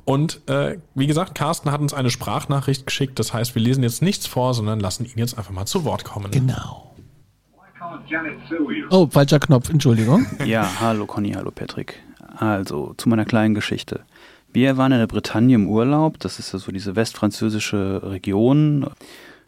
[0.04, 3.18] Und äh, wie gesagt, Carsten hat uns eine Sprachnachricht geschickt.
[3.18, 6.04] Das heißt, wir lesen jetzt nichts vor, sondern lassen ihn jetzt einfach mal zu Wort
[6.04, 6.30] kommen.
[6.30, 6.88] Genau.
[8.90, 10.26] Oh, falscher Knopf, Entschuldigung.
[10.44, 12.02] Ja, hallo Conny, hallo Patrick.
[12.36, 14.04] Also, zu meiner kleinen Geschichte.
[14.52, 18.86] Wir waren in der Bretagne im Urlaub, das ist ja so diese westfranzösische Region.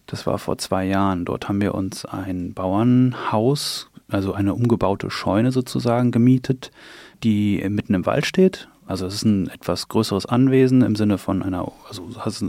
[0.07, 1.27] Das war vor zwei Jahren.
[1.27, 6.71] Dort haben wir uns ein Bauernhaus, also eine umgebaute Scheune sozusagen gemietet,
[7.23, 8.69] die mitten im Wald steht.
[8.87, 12.09] Also es ist ein etwas größeres Anwesen im Sinne von einer, also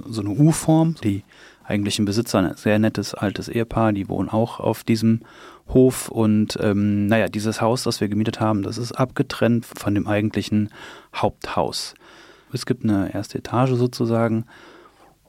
[0.09, 0.95] so eine U-Form.
[1.03, 1.23] Die
[1.65, 5.21] eigentlichen Besitzer, ein sehr nettes altes Ehepaar, die wohnen auch auf diesem
[5.67, 6.09] Hof.
[6.09, 10.69] Und ähm, naja, dieses Haus, das wir gemietet haben, das ist abgetrennt von dem eigentlichen
[11.13, 11.95] Haupthaus.
[12.55, 14.45] Es gibt eine erste Etage sozusagen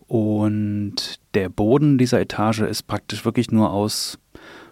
[0.06, 4.18] und der Boden dieser Etage ist praktisch wirklich nur aus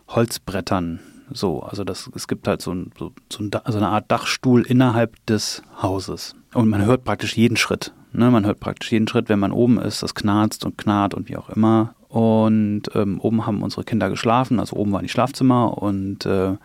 [0.09, 1.01] Holzbrettern.
[1.33, 4.62] So, also das, es gibt halt so, ein, so, so, ein, so eine Art Dachstuhl
[4.62, 6.37] innerhalb des Hauses.
[6.53, 7.93] Und man hört praktisch jeden Schritt.
[8.12, 8.31] Ne?
[8.31, 11.37] Man hört praktisch jeden Schritt, wenn man oben ist, das knarzt und knarrt und wie
[11.37, 11.97] auch immer.
[12.09, 16.57] Und ähm, oben haben unsere Kinder geschlafen, also oben waren die Schlafzimmer und äh,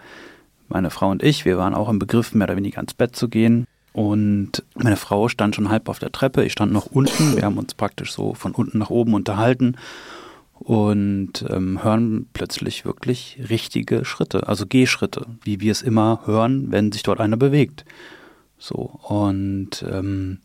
[0.68, 3.30] meine Frau und ich, wir waren auch im Begriff, mehr oder weniger ins Bett zu
[3.30, 3.66] gehen.
[3.94, 7.36] Und meine Frau stand schon halb auf der Treppe, ich stand noch unten.
[7.36, 9.76] Wir haben uns praktisch so von unten nach oben unterhalten
[10.60, 16.92] und ähm, hören plötzlich wirklich richtige Schritte, also Gehschritte, wie wir es immer hören, wenn
[16.92, 17.86] sich dort einer bewegt.
[18.58, 20.40] So, und ähm,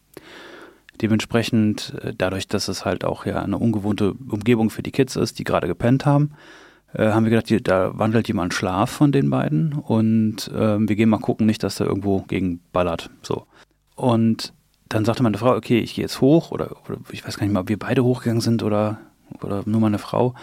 [1.03, 5.39] dementsprechend, äh, dadurch, dass es halt auch ja eine ungewohnte Umgebung für die Kids ist,
[5.39, 6.31] die gerade gepennt haben,
[6.95, 10.97] äh, haben wir gedacht, die, da wandelt jemand Schlaf von den beiden und äh, wir
[10.97, 13.11] gehen mal gucken, nicht, dass er irgendwo gegen ballert.
[13.23, 13.47] So.
[13.97, 14.53] Und
[14.89, 17.53] dann sagte meine Frau, okay, ich gehe jetzt hoch oder, oder, ich weiß gar nicht
[17.53, 18.99] mal, ob wir beide hochgegangen sind oder,
[19.43, 20.35] oder nur meine Frau.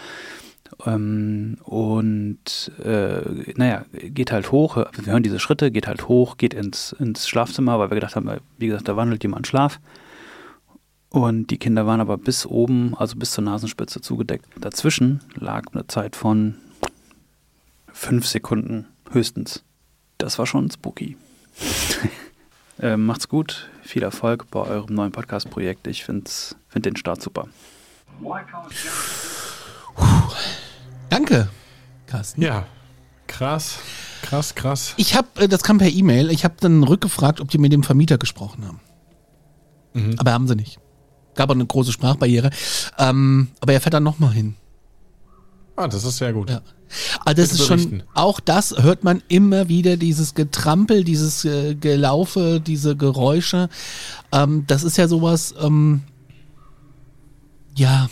[0.86, 6.54] Ähm, und äh, naja, geht halt hoch, wir hören diese Schritte, geht halt hoch, geht
[6.54, 9.80] ins, ins Schlafzimmer, weil wir gedacht haben, wie gesagt, da wandelt jemand Schlaf.
[11.12, 14.46] Und die Kinder waren aber bis oben, also bis zur Nasenspitze zugedeckt.
[14.58, 16.54] Dazwischen lag eine Zeit von
[17.92, 19.62] fünf Sekunden höchstens.
[20.16, 21.18] Das war schon spooky.
[22.80, 25.86] äh, macht's gut, viel Erfolg bei eurem neuen Podcast-Projekt.
[25.86, 26.30] Ich finde
[26.68, 27.46] find den Start super.
[31.10, 31.50] Danke,
[32.06, 32.40] Carsten.
[32.40, 32.66] Ja,
[33.26, 33.80] krass,
[34.22, 34.94] krass, krass.
[34.96, 37.82] Ich habe, äh, das kam per E-Mail, ich habe dann rückgefragt, ob die mit dem
[37.82, 38.80] Vermieter gesprochen haben.
[40.16, 40.81] Aber haben sie nicht.
[41.34, 42.50] Gab auch eine große Sprachbarriere.
[42.98, 44.54] Ähm, aber er fährt dann nochmal hin.
[45.76, 46.50] Ah, das ist sehr gut.
[46.50, 46.60] Ja.
[47.20, 51.74] Aber das Bitte ist schon, auch das hört man immer wieder, dieses Getrampel, dieses äh,
[51.74, 53.68] Gelaufe, diese Geräusche.
[54.30, 56.02] Ähm, das ist ja sowas, ähm,
[57.74, 58.10] ja,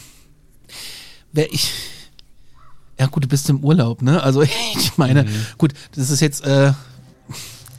[1.32, 1.70] wer ich,
[2.98, 4.22] ja gut, du bist im Urlaub, ne?
[4.22, 4.42] Also
[4.76, 5.26] ich meine,
[5.58, 6.72] gut, das ist jetzt, äh,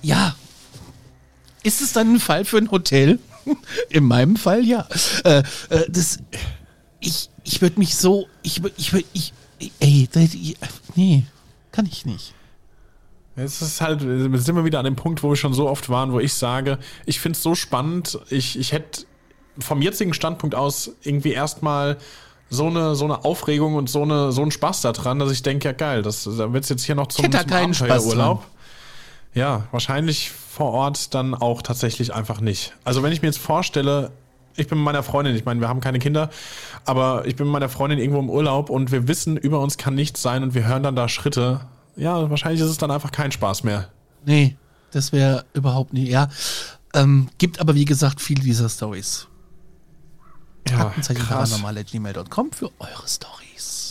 [0.04, 0.36] ja,
[1.64, 3.20] ist es dann ein Fall für ein Hotel?
[3.90, 4.88] In meinem Fall ja.
[5.24, 6.20] Äh, äh, das,
[7.00, 9.34] ich, ich würde mich so, ich, ich, würd- ich,
[9.80, 10.58] ey, das- ich-
[10.96, 11.26] nee,
[11.72, 12.34] kann ich nicht.
[13.36, 15.90] Es ist halt, jetzt sind wir wieder an dem Punkt, wo wir schon so oft
[15.90, 19.04] waren, wo ich sage, ich finde es so spannend, ich, ich hätte
[19.58, 21.98] vom jetzigen Standpunkt aus irgendwie erstmal
[22.50, 25.70] so eine, so eine Aufregung und so, eine, so einen Spaß daran, dass ich denke,
[25.70, 28.46] ja geil, das, da wird es jetzt hier noch zum, hätte da zum keinen Abenteuerurlaub.
[29.34, 32.74] Ja, wahrscheinlich vor Ort dann auch tatsächlich einfach nicht.
[32.84, 34.12] Also wenn ich mir jetzt vorstelle,
[34.58, 36.30] ich bin mit meiner Freundin, ich meine, wir haben keine Kinder,
[36.86, 39.96] aber ich bin mit meiner Freundin irgendwo im Urlaub und wir wissen, über uns kann
[39.96, 41.62] nichts sein und wir hören dann da Schritte.
[41.96, 43.90] Ja, wahrscheinlich ist es dann einfach kein Spaß mehr.
[44.26, 44.58] Nee,
[44.92, 46.30] das wäre überhaupt nicht, ja.
[46.94, 49.28] Ähm, gibt aber wie gesagt viele dieser Stories.
[50.70, 53.91] Ja, Aktenzeichen.paranormal.gmail.com für eure Stories.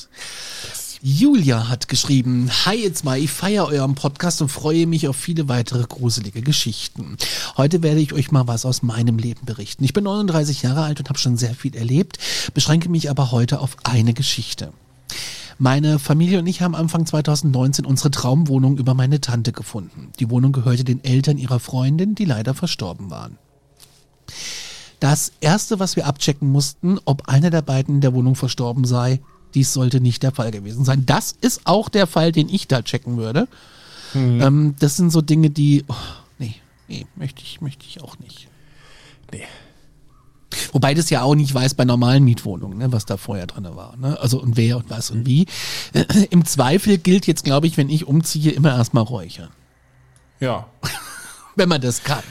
[1.03, 5.49] Julia hat geschrieben, Hi jetzt mal, ich feiere euren Podcast und freue mich auf viele
[5.49, 7.17] weitere gruselige Geschichten.
[7.57, 9.83] Heute werde ich euch mal was aus meinem Leben berichten.
[9.83, 12.19] Ich bin 39 Jahre alt und habe schon sehr viel erlebt,
[12.53, 14.75] beschränke mich aber heute auf eine Geschichte.
[15.57, 20.13] Meine Familie und ich haben Anfang 2019 unsere Traumwohnung über meine Tante gefunden.
[20.21, 23.39] Die Wohnung gehörte den Eltern ihrer Freundin, die leider verstorben waren.
[25.01, 29.21] Das erste, was wir abchecken mussten, ob einer der beiden in der Wohnung verstorben sei,
[29.55, 31.07] dies sollte nicht der Fall gewesen sein.
[31.07, 33.49] Das ist auch der Fall, den ich da checken würde.
[34.15, 35.95] Ähm, das sind so Dinge, die, oh,
[36.39, 36.57] nee,
[36.89, 38.49] nee, möchte ich, möchte ich auch nicht.
[39.33, 39.45] Nee.
[40.73, 43.97] Wobei das ja auch nicht weiß bei normalen Mietwohnungen, ne, was da vorher drin war.
[43.97, 44.19] Ne?
[44.21, 45.47] Also und wer und was und wie.
[46.31, 49.51] Im Zweifel gilt jetzt, glaube ich, wenn ich umziehe, immer erstmal räuchern.
[50.41, 50.67] Ja.
[51.57, 52.23] Wenn man das kann.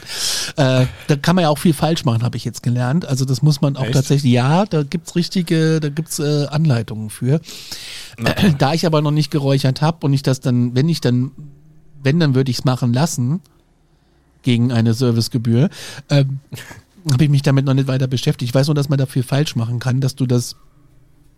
[0.56, 3.06] Äh, da kann man ja auch viel falsch machen, habe ich jetzt gelernt.
[3.06, 3.94] Also das muss man auch Echt?
[3.94, 7.40] tatsächlich, ja, da gibt's richtige, da gibt's äh, Anleitungen für.
[8.16, 11.32] Äh, da ich aber noch nicht geräuchert habe und ich das dann, wenn ich dann,
[12.02, 13.40] wenn, dann würde ich es machen lassen,
[14.42, 15.68] gegen eine Servicegebühr,
[16.08, 16.40] ähm,
[17.10, 18.50] habe ich mich damit noch nicht weiter beschäftigt.
[18.50, 20.56] Ich weiß nur, dass man dafür falsch machen kann, dass du das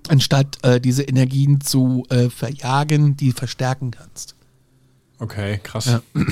[0.09, 4.35] anstatt äh, diese Energien zu äh, verjagen, die verstärken kannst.
[5.19, 5.87] Okay, krass.
[5.87, 6.03] Ja.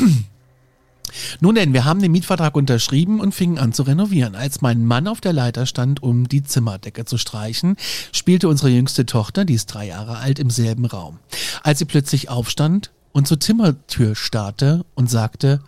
[1.41, 4.35] Nun denn, wir haben den Mietvertrag unterschrieben und fingen an zu renovieren.
[4.35, 7.77] Als mein Mann auf der Leiter stand, um die Zimmerdecke zu streichen,
[8.13, 11.19] spielte unsere jüngste Tochter, die ist drei Jahre alt, im selben Raum.
[11.63, 15.61] Als sie plötzlich aufstand und zur Zimmertür starrte und sagte,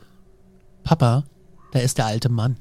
[0.85, 1.25] Papa,
[1.73, 2.57] da ist der alte Mann.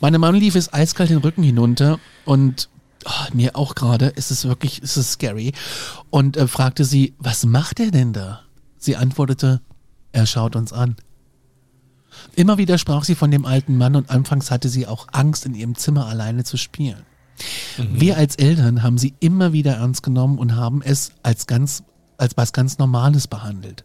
[0.00, 2.68] Meinem Mann lief es eiskalt den Rücken hinunter und
[3.04, 5.52] oh, mir auch gerade, ist es wirklich, ist es scary.
[6.10, 8.40] Und äh, fragte sie, was macht er denn da?
[8.78, 9.60] Sie antwortete,
[10.12, 10.96] er schaut uns an.
[12.36, 15.54] Immer wieder sprach sie von dem alten Mann und anfangs hatte sie auch Angst, in
[15.54, 17.02] ihrem Zimmer alleine zu spielen.
[17.78, 21.82] Wir als Eltern haben sie immer wieder ernst genommen und haben es als ganz
[22.18, 23.84] als was ganz Normales behandelt.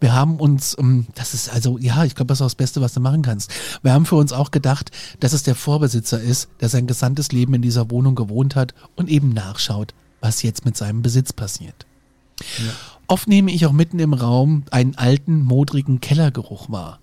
[0.00, 2.80] Wir haben uns, ähm, das ist also, ja, ich glaube, das ist auch das Beste,
[2.80, 3.52] was du machen kannst.
[3.82, 7.54] Wir haben für uns auch gedacht, dass es der Vorbesitzer ist, der sein gesamtes Leben
[7.54, 11.86] in dieser Wohnung gewohnt hat und eben nachschaut, was jetzt mit seinem Besitz passiert.
[13.08, 16.98] Oft nehme ich auch mitten im Raum einen alten, modrigen Kellergeruch wahr.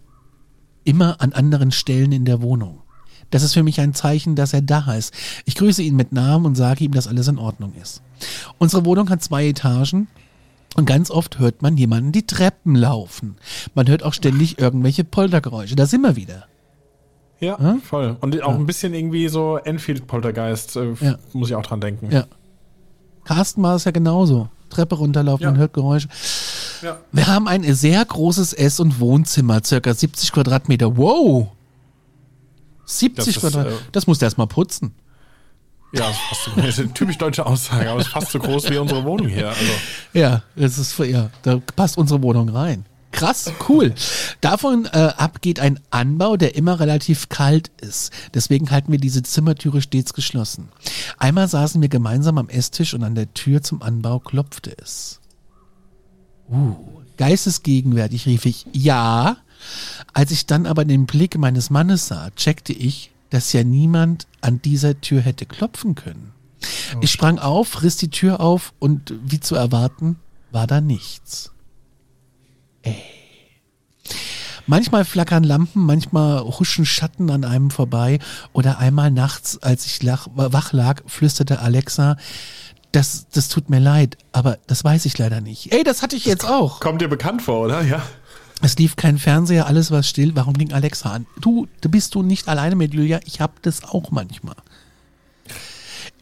[0.84, 2.82] Immer an anderen Stellen in der Wohnung.
[3.30, 5.13] Das ist für mich ein Zeichen, dass er da ist.
[5.46, 8.02] Ich grüße ihn mit Namen und sage ihm, dass alles in Ordnung ist.
[8.60, 10.08] Unsere Wohnung hat zwei Etagen
[10.76, 13.38] und ganz oft hört man jemanden die Treppen laufen.
[13.74, 15.76] Man hört auch ständig irgendwelche Poltergeräusche.
[15.76, 16.46] Da sind wir wieder.
[17.39, 17.78] Ja, Ja?
[17.84, 18.18] voll.
[18.22, 21.16] Und auch ein bisschen irgendwie so Enfield-Poltergeist, äh, Ja.
[21.34, 22.12] muss ich auch dran denken.
[22.12, 22.26] Ja.
[23.24, 24.50] Carsten war es ja genauso.
[24.73, 25.51] Treppe runterlaufen, Ja.
[25.51, 26.07] man hört Geräusche.
[26.81, 26.97] Ja.
[27.12, 30.97] Wir haben ein sehr großes Ess- und Wohnzimmer, circa 70 Quadratmeter.
[30.97, 31.47] Wow!
[32.86, 33.77] 70 Das ist, Quadratmeter.
[33.77, 34.93] äh, das musst du erst mal putzen.
[35.93, 36.12] Ja,
[36.57, 39.27] das ist, eine typisch deutsche Aussage, aber es ist fast so groß wie unsere Wohnung
[39.27, 39.49] hier.
[39.49, 39.62] Also,
[40.13, 42.86] Ja, das ist ja, da passt unsere Wohnung rein.
[43.13, 43.93] Krass, cool.
[44.41, 48.12] Davon äh, ab geht ein Anbau, der immer relativ kalt ist.
[48.34, 50.69] Deswegen halten wir diese Zimmertüre stets geschlossen.
[51.19, 55.21] Einmal saßen wir gemeinsam am Esstisch und an der Tür zum Anbau klopfte es.
[56.49, 56.76] Uh,
[57.17, 59.38] geistesgegenwärtig rief ich ja.
[60.13, 64.60] Als ich dann aber den Blick meines Mannes sah, checkte ich, dass ja niemand an
[64.62, 66.34] dieser Tür hätte klopfen können.
[66.99, 70.17] Ich sprang auf, riss die Tür auf und wie zu erwarten,
[70.52, 71.53] war da nichts.
[72.84, 72.96] Ey.
[74.65, 78.19] Manchmal flackern Lampen, manchmal huschen Schatten an einem vorbei
[78.54, 82.15] oder einmal nachts, als ich lach, wach lag, flüsterte Alexa,
[82.93, 85.74] das, das tut mir leid, aber das weiß ich leider nicht.
[85.74, 86.80] Ey, das hatte ich jetzt auch.
[86.80, 87.82] Kommt dir bekannt vor, oder?
[87.82, 88.04] Ja.
[88.62, 90.36] Es lief kein Fernseher, alles war still.
[90.36, 91.26] Warum ging Alexa an?
[91.41, 93.19] Du, du bist du nicht alleine mit Julia.
[93.26, 94.56] Ich hab das auch manchmal.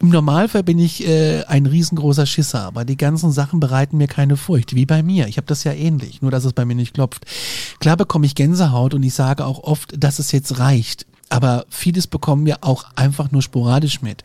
[0.02, 4.36] Im Normalfall bin ich äh, ein riesengroßer Schisser, aber die ganzen Sachen bereiten mir keine
[4.36, 5.28] Furcht, wie bei mir.
[5.28, 7.24] Ich habe das ja ähnlich, nur dass es bei mir nicht klopft.
[7.78, 11.06] Klar bekomme ich Gänsehaut und ich sage auch oft, dass es jetzt reicht.
[11.28, 14.24] Aber vieles bekommen wir auch einfach nur sporadisch mit.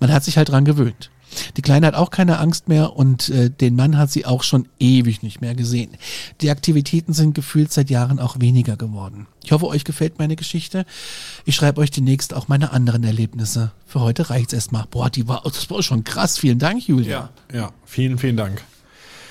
[0.00, 1.10] Man hat sich halt dran gewöhnt.
[1.56, 4.68] Die Kleine hat auch keine Angst mehr und äh, den Mann hat sie auch schon
[4.78, 5.90] ewig nicht mehr gesehen.
[6.40, 9.26] Die Aktivitäten sind gefühlt seit Jahren auch weniger geworden.
[9.44, 10.84] Ich hoffe, euch gefällt meine Geschichte.
[11.44, 13.72] Ich schreibe euch demnächst auch meine anderen Erlebnisse.
[13.86, 14.84] Für heute reicht's erstmal.
[14.90, 16.38] Boah, die war, das war schon krass.
[16.38, 17.30] Vielen Dank, Julia.
[17.50, 17.72] Ja, ja.
[17.86, 18.62] Vielen, vielen Dank.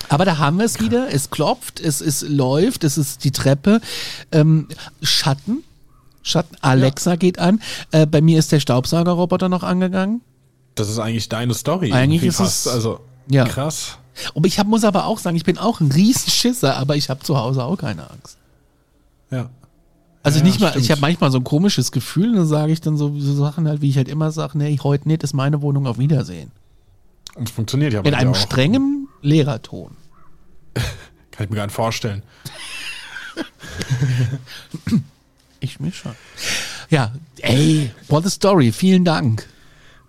[0.08, 1.12] Aber da haben wir es wieder.
[1.12, 3.80] Es klopft, es, es läuft, es ist die Treppe.
[4.32, 4.68] Ähm,
[5.02, 5.62] Schatten.
[6.22, 6.56] Schatten.
[6.60, 7.60] Alexa geht an.
[7.90, 10.22] Äh, bei mir ist der Staubsaugerroboter noch angegangen.
[10.78, 11.92] Das ist eigentlich deine Story.
[11.92, 12.68] Eigentlich ist es- fast.
[12.68, 13.44] Also Ja.
[13.44, 13.98] krass.
[14.34, 17.20] Und ich hab, muss aber auch sagen, ich bin auch ein Riesenschisser, aber ich habe
[17.20, 18.36] zu Hause auch keine Angst.
[19.30, 19.48] Ja.
[20.24, 20.84] Also Ja, nicht mal, stimmt.
[20.84, 23.80] ich habe manchmal so ein komisches Gefühl, dann sage ich dann so, so Sachen halt,
[23.80, 26.50] wie ich halt immer sage, nee, heute nicht, ist meine Wohnung auf Wiedersehen.
[27.36, 28.36] Und es funktioniert ja In einem auch.
[28.36, 29.92] strengen Lehrerton.
[31.30, 32.22] Kann ich mir gar nicht vorstellen.
[35.60, 36.12] Ich mir schon.
[36.88, 39.48] Ja, ey, what a story, vielen Dank.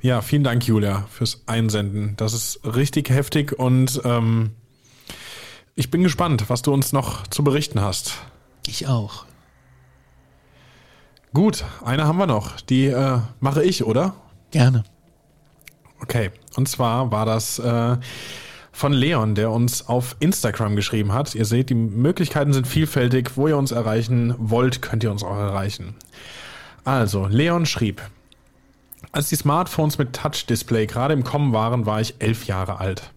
[0.01, 2.15] Ja, vielen Dank, Julia, fürs Einsenden.
[2.15, 4.51] Das ist richtig heftig und ähm,
[5.75, 8.13] ich bin gespannt, was du uns noch zu berichten hast.
[8.65, 9.25] Ich auch.
[11.33, 12.61] Gut, eine haben wir noch.
[12.61, 14.15] Die äh, mache ich, oder?
[14.51, 14.85] Gerne.
[16.01, 17.97] Okay, und zwar war das äh,
[18.71, 21.35] von Leon, der uns auf Instagram geschrieben hat.
[21.35, 23.31] Ihr seht, die Möglichkeiten sind vielfältig.
[23.35, 25.95] Wo ihr uns erreichen wollt, könnt ihr uns auch erreichen.
[26.85, 28.01] Also, Leon schrieb,
[29.11, 33.11] als die Smartphones mit Touch-Display gerade im Kommen waren, war ich elf Jahre alt.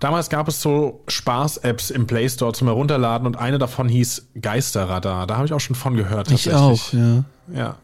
[0.00, 5.26] Damals gab es so Spaß-Apps im Play Store zum Herunterladen und eine davon hieß Geisterradar.
[5.26, 6.30] Da habe ich auch schon von gehört.
[6.30, 7.24] Ich auch, ja.
[7.52, 7.76] Ja.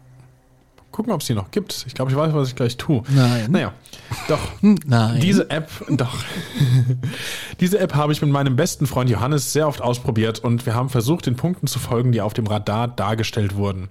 [0.93, 1.85] Gucken, ob es die noch gibt.
[1.89, 3.03] Ich glaube, ich weiß, was ich gleich tue.
[3.09, 3.51] Nein.
[3.51, 3.73] Naja,
[4.29, 4.39] doch.
[4.63, 5.21] Nein.
[5.21, 6.15] Diese App, doch.
[7.61, 10.91] Diese App habe ich mit meinem besten Freund Johannes sehr oft ausprobiert und wir haben
[10.91, 13.89] versucht, den Punkten zu folgen, die auf dem Radar dargestellt wurden.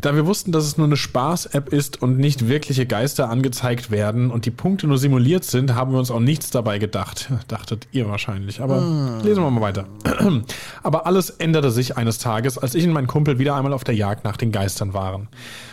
[0.00, 4.30] Da wir wussten, dass es nur eine Spaß-App ist und nicht wirkliche Geister angezeigt werden
[4.30, 7.30] und die Punkte nur simuliert sind, haben wir uns auch nichts dabei gedacht.
[7.48, 8.62] Dachtet ihr wahrscheinlich.
[8.62, 9.86] Aber lesen wir mal weiter.
[10.82, 13.94] Aber alles änderte sich eines Tages, als ich und mein Kumpel wieder einmal auf der
[13.94, 15.28] Jagd nach den Geistern waren.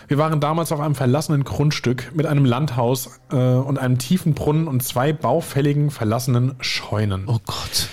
[0.10, 4.68] Wir waren damals auf einem verlassenen Grundstück mit einem Landhaus äh, und einem tiefen Brunnen
[4.68, 7.24] und zwei baufälligen verlassenen Scheunen.
[7.28, 7.90] oh Gott.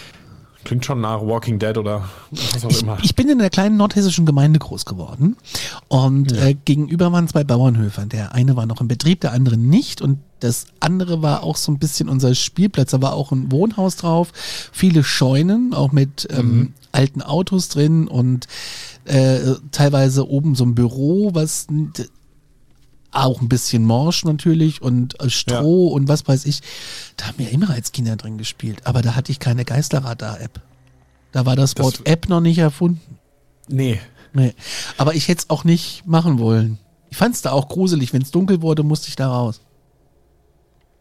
[0.64, 2.98] Klingt schon nach Walking Dead oder was auch Ich, immer.
[3.03, 5.37] ich bin in einer kleinen nordhessischen Gemeinde groß geworden
[5.88, 8.07] und äh, gegenüber waren zwei Bauernhöfe.
[8.07, 11.72] Der eine war noch in Betrieb, der andere nicht und das andere war auch so
[11.72, 12.90] ein bisschen unser Spielplatz.
[12.90, 14.33] Da war auch ein Wohnhaus drauf,
[14.72, 18.46] viele Scheunen, auch mit ähm, alten Autos drin und
[19.05, 19.38] äh,
[19.70, 21.66] teilweise oben so ein Büro, was
[23.16, 26.61] auch ein bisschen morsch natürlich und äh, Stroh und was weiß ich.
[27.16, 30.61] Da haben wir immer als Kinder drin gespielt, aber da hatte ich keine Geisterradar-App.
[31.33, 33.18] Da war das Das- Wort App noch nicht erfunden.
[33.68, 34.00] nee.
[34.37, 34.53] Nee.
[34.96, 36.81] Aber ich hätte es auch nicht machen wollen.
[37.09, 38.12] Ich fand es da auch gruselig.
[38.12, 39.61] Wenn es dunkel wurde, musste ich da raus.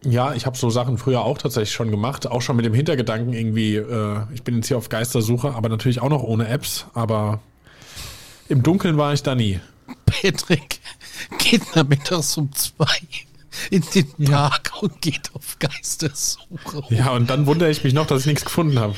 [0.06, 3.34] Ja, ich habe so Sachen früher auch tatsächlich schon gemacht, auch schon mit dem Hintergedanken
[3.34, 7.40] irgendwie, äh, ich bin jetzt hier auf Geistersuche, aber natürlich auch noch ohne Apps, aber
[8.50, 9.60] im Dunkeln war ich da nie.
[10.06, 10.80] Patrick
[11.38, 13.00] geht nachmittags um zwei
[13.70, 16.84] in den Park und geht auf Geistersuche.
[16.90, 18.96] Ja, und dann wundere ich mich noch, dass ich nichts gefunden habe.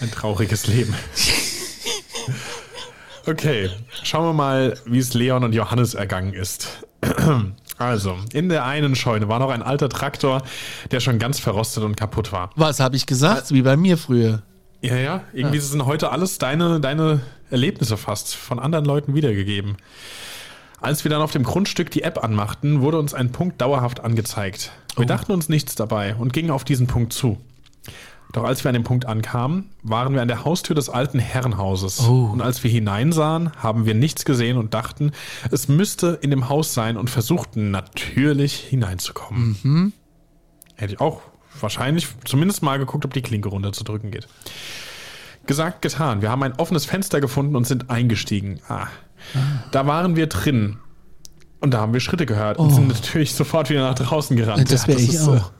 [0.00, 0.94] Ein trauriges Leben.
[3.26, 3.70] Okay,
[4.02, 6.68] schauen wir mal, wie es Leon und Johannes ergangen ist.
[7.78, 10.42] Also, in der einen Scheune war noch ein alter Traktor,
[10.90, 12.50] der schon ganz verrostet und kaputt war.
[12.56, 13.52] Was habe ich gesagt?
[13.52, 14.42] Wie bei mir früher.
[14.80, 19.76] Ja, ja, irgendwie sind heute alles deine, deine Erlebnisse fast von anderen Leuten wiedergegeben.
[20.80, 24.72] Als wir dann auf dem Grundstück die App anmachten, wurde uns ein Punkt dauerhaft angezeigt.
[24.96, 27.38] Wir dachten uns nichts dabei und gingen auf diesen Punkt zu.
[28.32, 32.00] Doch als wir an dem Punkt ankamen, waren wir an der Haustür des alten Herrenhauses.
[32.32, 35.12] Und als wir hineinsahen, haben wir nichts gesehen und dachten,
[35.50, 39.92] es müsste in dem Haus sein und versuchten natürlich hineinzukommen.
[40.74, 41.22] Hätte ich auch
[41.60, 44.28] wahrscheinlich zumindest mal geguckt, ob die Klinke runterzudrücken geht.
[45.46, 46.22] Gesagt, getan.
[46.22, 48.60] Wir haben ein offenes Fenster gefunden und sind eingestiegen.
[48.68, 48.86] Ah.
[49.72, 50.78] Da waren wir drin.
[51.60, 54.70] Und da haben wir Schritte gehört und sind natürlich sofort wieder nach draußen gerannt.
[54.70, 55.50] Das wäre ich ist, auch.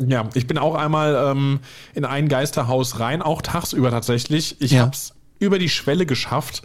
[0.00, 1.60] äh, Ja, ich bin auch einmal ähm,
[1.94, 4.56] in ein Geisterhaus rein, auch tagsüber tatsächlich.
[4.60, 4.82] Ich Ja.
[4.82, 6.62] hab's über die Schwelle geschafft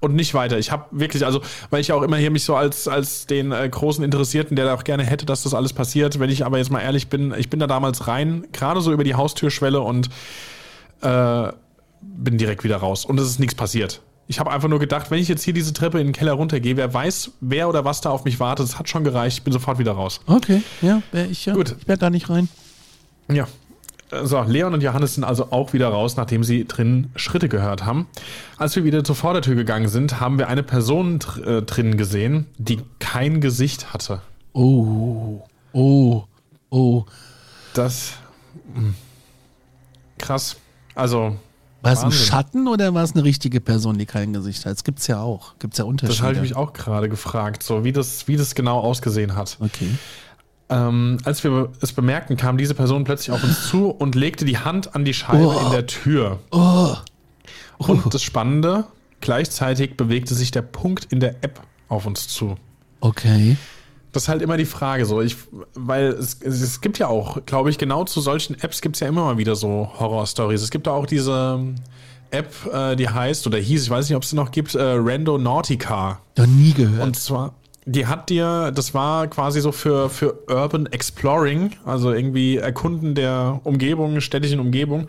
[0.00, 0.58] und nicht weiter.
[0.58, 3.68] Ich habe wirklich, also, weil ich auch immer hier mich so als, als den äh,
[3.68, 6.20] großen Interessierten, der da auch gerne hätte, dass das alles passiert.
[6.20, 9.02] Wenn ich aber jetzt mal ehrlich bin, ich bin da damals rein, gerade so über
[9.04, 10.08] die Haustürschwelle und
[11.02, 11.48] äh,
[12.00, 13.04] bin direkt wieder raus.
[13.04, 14.02] Und es ist nichts passiert.
[14.26, 16.76] Ich habe einfach nur gedacht, wenn ich jetzt hier diese Treppe in den Keller runtergehe,
[16.76, 19.54] wer weiß, wer oder was da auf mich wartet, es hat schon gereicht, ich bin
[19.54, 20.20] sofort wieder raus.
[20.26, 21.54] Okay, ja, wäre ich ja.
[21.54, 21.76] Gut.
[21.80, 22.48] Ich wäre gar nicht rein.
[23.32, 23.48] Ja.
[24.10, 28.06] So, Leon und Johannes sind also auch wieder raus, nachdem sie drinnen Schritte gehört haben.
[28.56, 32.46] Als wir wieder zur Vordertür gegangen sind, haben wir eine Person dr äh, drinnen gesehen,
[32.56, 34.22] die kein Gesicht hatte.
[34.54, 36.24] Oh, oh,
[36.70, 37.04] oh.
[37.74, 38.14] Das.
[38.74, 38.94] mh,
[40.18, 40.56] Krass.
[40.94, 41.36] Also,
[41.82, 42.10] War es ein.
[42.12, 44.72] Schatten oder war es eine richtige Person, die kein Gesicht hat?
[44.72, 45.54] Das gibt's ja auch.
[45.58, 46.16] Gibt's ja Unterschiede.
[46.18, 49.56] das habe ich mich auch gerade gefragt, so wie das, wie das genau ausgesehen hat.
[49.60, 49.90] Okay.
[50.70, 54.58] Ähm, als wir es bemerkten, kam diese Person plötzlich auf uns zu und legte die
[54.58, 55.60] Hand an die Scheibe Oh.
[55.66, 56.40] in der Tür.
[56.50, 56.94] Oh.
[57.78, 58.84] Und das Spannende,
[59.20, 62.56] gleichzeitig bewegte sich der Punkt in der App auf uns zu.
[63.00, 63.56] Okay.
[64.12, 65.36] Das ist halt immer die Frage so, ich,
[65.74, 69.08] weil es, es, gibt ja auch, glaube ich, genau zu solchen Apps gibt es ja
[69.08, 70.62] immer mal wieder so Horror-Stories.
[70.62, 71.74] Es gibt da auch diese
[72.30, 74.82] App, äh, die heißt oder hieß, ich weiß nicht, ob es sie noch gibt, äh,
[74.82, 76.20] Rando Nautica.
[76.36, 77.02] Noch nie gehört.
[77.02, 82.56] Und zwar, die hat dir, das war quasi so für, für Urban Exploring, also irgendwie
[82.56, 85.06] Erkunden der Umgebung, städtischen Umgebung.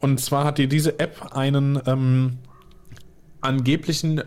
[0.00, 2.38] Und zwar hat dir diese App einen ähm,
[3.40, 4.22] angeblichen,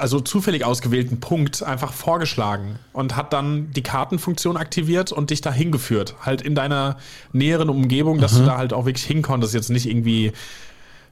[0.00, 5.70] also zufällig ausgewählten Punkt einfach vorgeschlagen und hat dann die Kartenfunktion aktiviert und dich dahin
[5.70, 6.16] geführt.
[6.20, 6.96] Halt in deiner
[7.32, 10.32] näheren Umgebung, dass du da halt auch wirklich hinkonntest, jetzt nicht irgendwie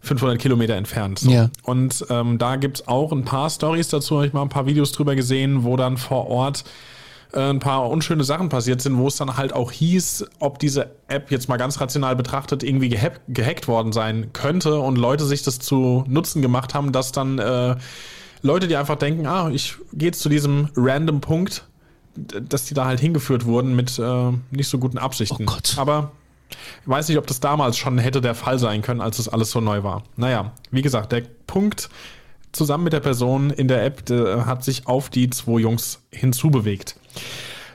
[0.01, 1.19] 500 Kilometer entfernt.
[1.19, 1.31] So.
[1.31, 1.51] Ja.
[1.63, 4.93] Und ähm, da gibt's auch ein paar Stories dazu, habe ich mal ein paar Videos
[4.93, 6.65] drüber gesehen, wo dann vor Ort
[7.33, 10.91] äh, ein paar unschöne Sachen passiert sind, wo es dann halt auch hieß, ob diese
[11.09, 15.43] App jetzt mal ganz rational betrachtet irgendwie gehack, gehackt worden sein könnte und Leute sich
[15.43, 17.77] das zu Nutzen gemacht haben, dass dann äh,
[18.43, 21.65] Leute, die einfach denken, ah, ich gehe jetzt zu diesem random Punkt,
[22.17, 25.45] dass die da halt hingeführt wurden mit äh, nicht so guten Absichten.
[25.45, 25.77] Oh Gott.
[25.79, 26.13] Aber
[26.83, 29.51] ich weiß nicht, ob das damals schon hätte der Fall sein können, als das alles
[29.51, 30.05] so neu war.
[30.17, 31.89] Naja, wie gesagt, der Punkt
[32.53, 36.97] zusammen mit der Person in der App der hat sich auf die zwei Jungs hinzubewegt.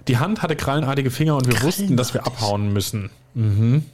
[0.08, 3.10] Die Hand hatte krallenartige Finger und wir wussten, dass wir abhauen müssen.
[3.36, 3.86] Mhm.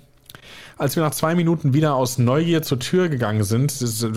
[0.77, 3.73] Als wir nach zwei Minuten wieder aus Neugier zur Tür gegangen sind,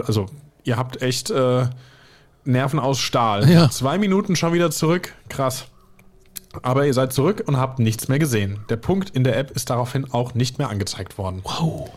[0.07, 0.27] also
[0.65, 1.67] ihr habt echt äh,
[2.45, 3.49] Nerven aus Stahl.
[3.49, 3.71] Ja.
[3.71, 5.13] Zwei Minuten schon wieder zurück.
[5.29, 5.67] Krass.
[6.63, 8.61] Aber ihr seid zurück und habt nichts mehr gesehen.
[8.69, 11.41] Der Punkt in der App ist daraufhin auch nicht mehr angezeigt worden.
[11.45, 11.91] wow.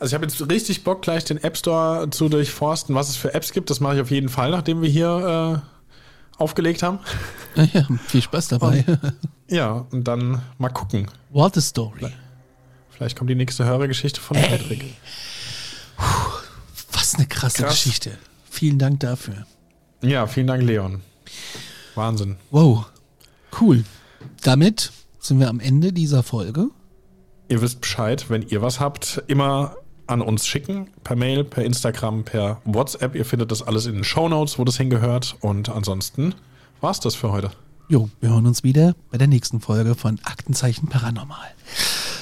[0.00, 3.34] Also ich habe jetzt richtig Bock, gleich den App Store zu durchforsten, was es für
[3.34, 3.68] Apps gibt.
[3.68, 7.00] Das mache ich auf jeden Fall, nachdem wir hier äh, aufgelegt haben.
[7.56, 8.84] Ja, viel Spaß dabei.
[9.48, 11.10] Ja, und dann mal gucken.
[11.30, 12.12] What a story.
[12.90, 14.84] Vielleicht kommt die nächste Hörergeschichte von Patrick.
[16.92, 17.72] Was eine krasse Krass.
[17.74, 18.16] Geschichte.
[18.58, 19.46] Vielen Dank dafür.
[20.02, 21.00] Ja, vielen Dank, Leon.
[21.94, 22.38] Wahnsinn.
[22.50, 22.86] Wow.
[23.60, 23.84] Cool.
[24.42, 24.90] Damit
[25.20, 26.66] sind wir am Ende dieser Folge.
[27.48, 29.76] Ihr wisst Bescheid, wenn ihr was habt, immer
[30.08, 30.88] an uns schicken.
[31.04, 33.14] Per Mail, per Instagram, per WhatsApp.
[33.14, 35.36] Ihr findet das alles in den Shownotes, wo das hingehört.
[35.38, 36.34] Und ansonsten
[36.80, 37.52] war's das für heute.
[37.88, 41.46] Jo, wir hören uns wieder bei der nächsten Folge von Aktenzeichen Paranormal.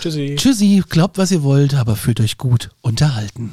[0.03, 0.35] Tschüssi.
[0.37, 3.53] Tschüssi, glaubt, was ihr wollt, aber fühlt euch gut unterhalten.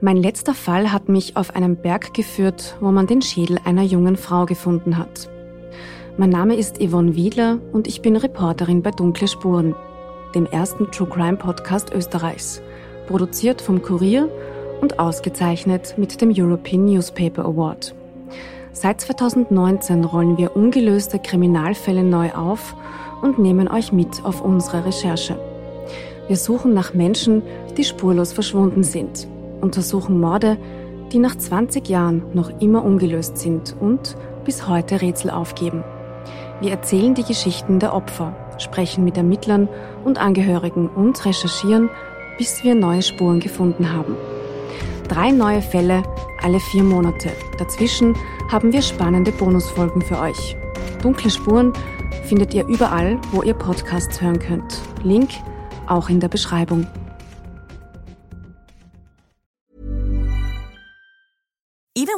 [0.00, 4.16] Mein letzter Fall hat mich auf einen Berg geführt, wo man den Schädel einer jungen
[4.16, 5.28] Frau gefunden hat.
[6.16, 9.74] Mein Name ist Yvonne Wiedler und ich bin Reporterin bei Dunkle Spuren,
[10.36, 12.62] dem ersten True Crime Podcast Österreichs,
[13.08, 14.28] produziert vom Kurier
[14.80, 17.92] und ausgezeichnet mit dem European Newspaper Award.
[18.72, 22.76] Seit 2019 rollen wir ungelöste Kriminalfälle neu auf
[23.20, 25.40] und nehmen euch mit auf unsere Recherche.
[26.28, 27.42] Wir suchen nach Menschen,
[27.76, 29.26] die spurlos verschwunden sind,
[29.60, 30.58] untersuchen Morde,
[31.12, 35.82] die nach 20 Jahren noch immer ungelöst sind und bis heute Rätsel aufgeben.
[36.60, 39.68] Wir erzählen die Geschichten der Opfer, sprechen mit Ermittlern
[40.04, 41.88] und Angehörigen und recherchieren,
[42.36, 44.16] bis wir neue Spuren gefunden haben.
[45.08, 46.02] Drei neue Fälle
[46.42, 47.30] alle vier Monate.
[47.58, 48.14] Dazwischen
[48.50, 50.56] haben wir spannende Bonusfolgen für euch.
[51.02, 51.72] Dunkle Spuren
[52.24, 54.80] findet ihr überall, wo ihr Podcasts hören könnt.
[55.02, 55.30] Link
[55.86, 56.86] auch in der Beschreibung.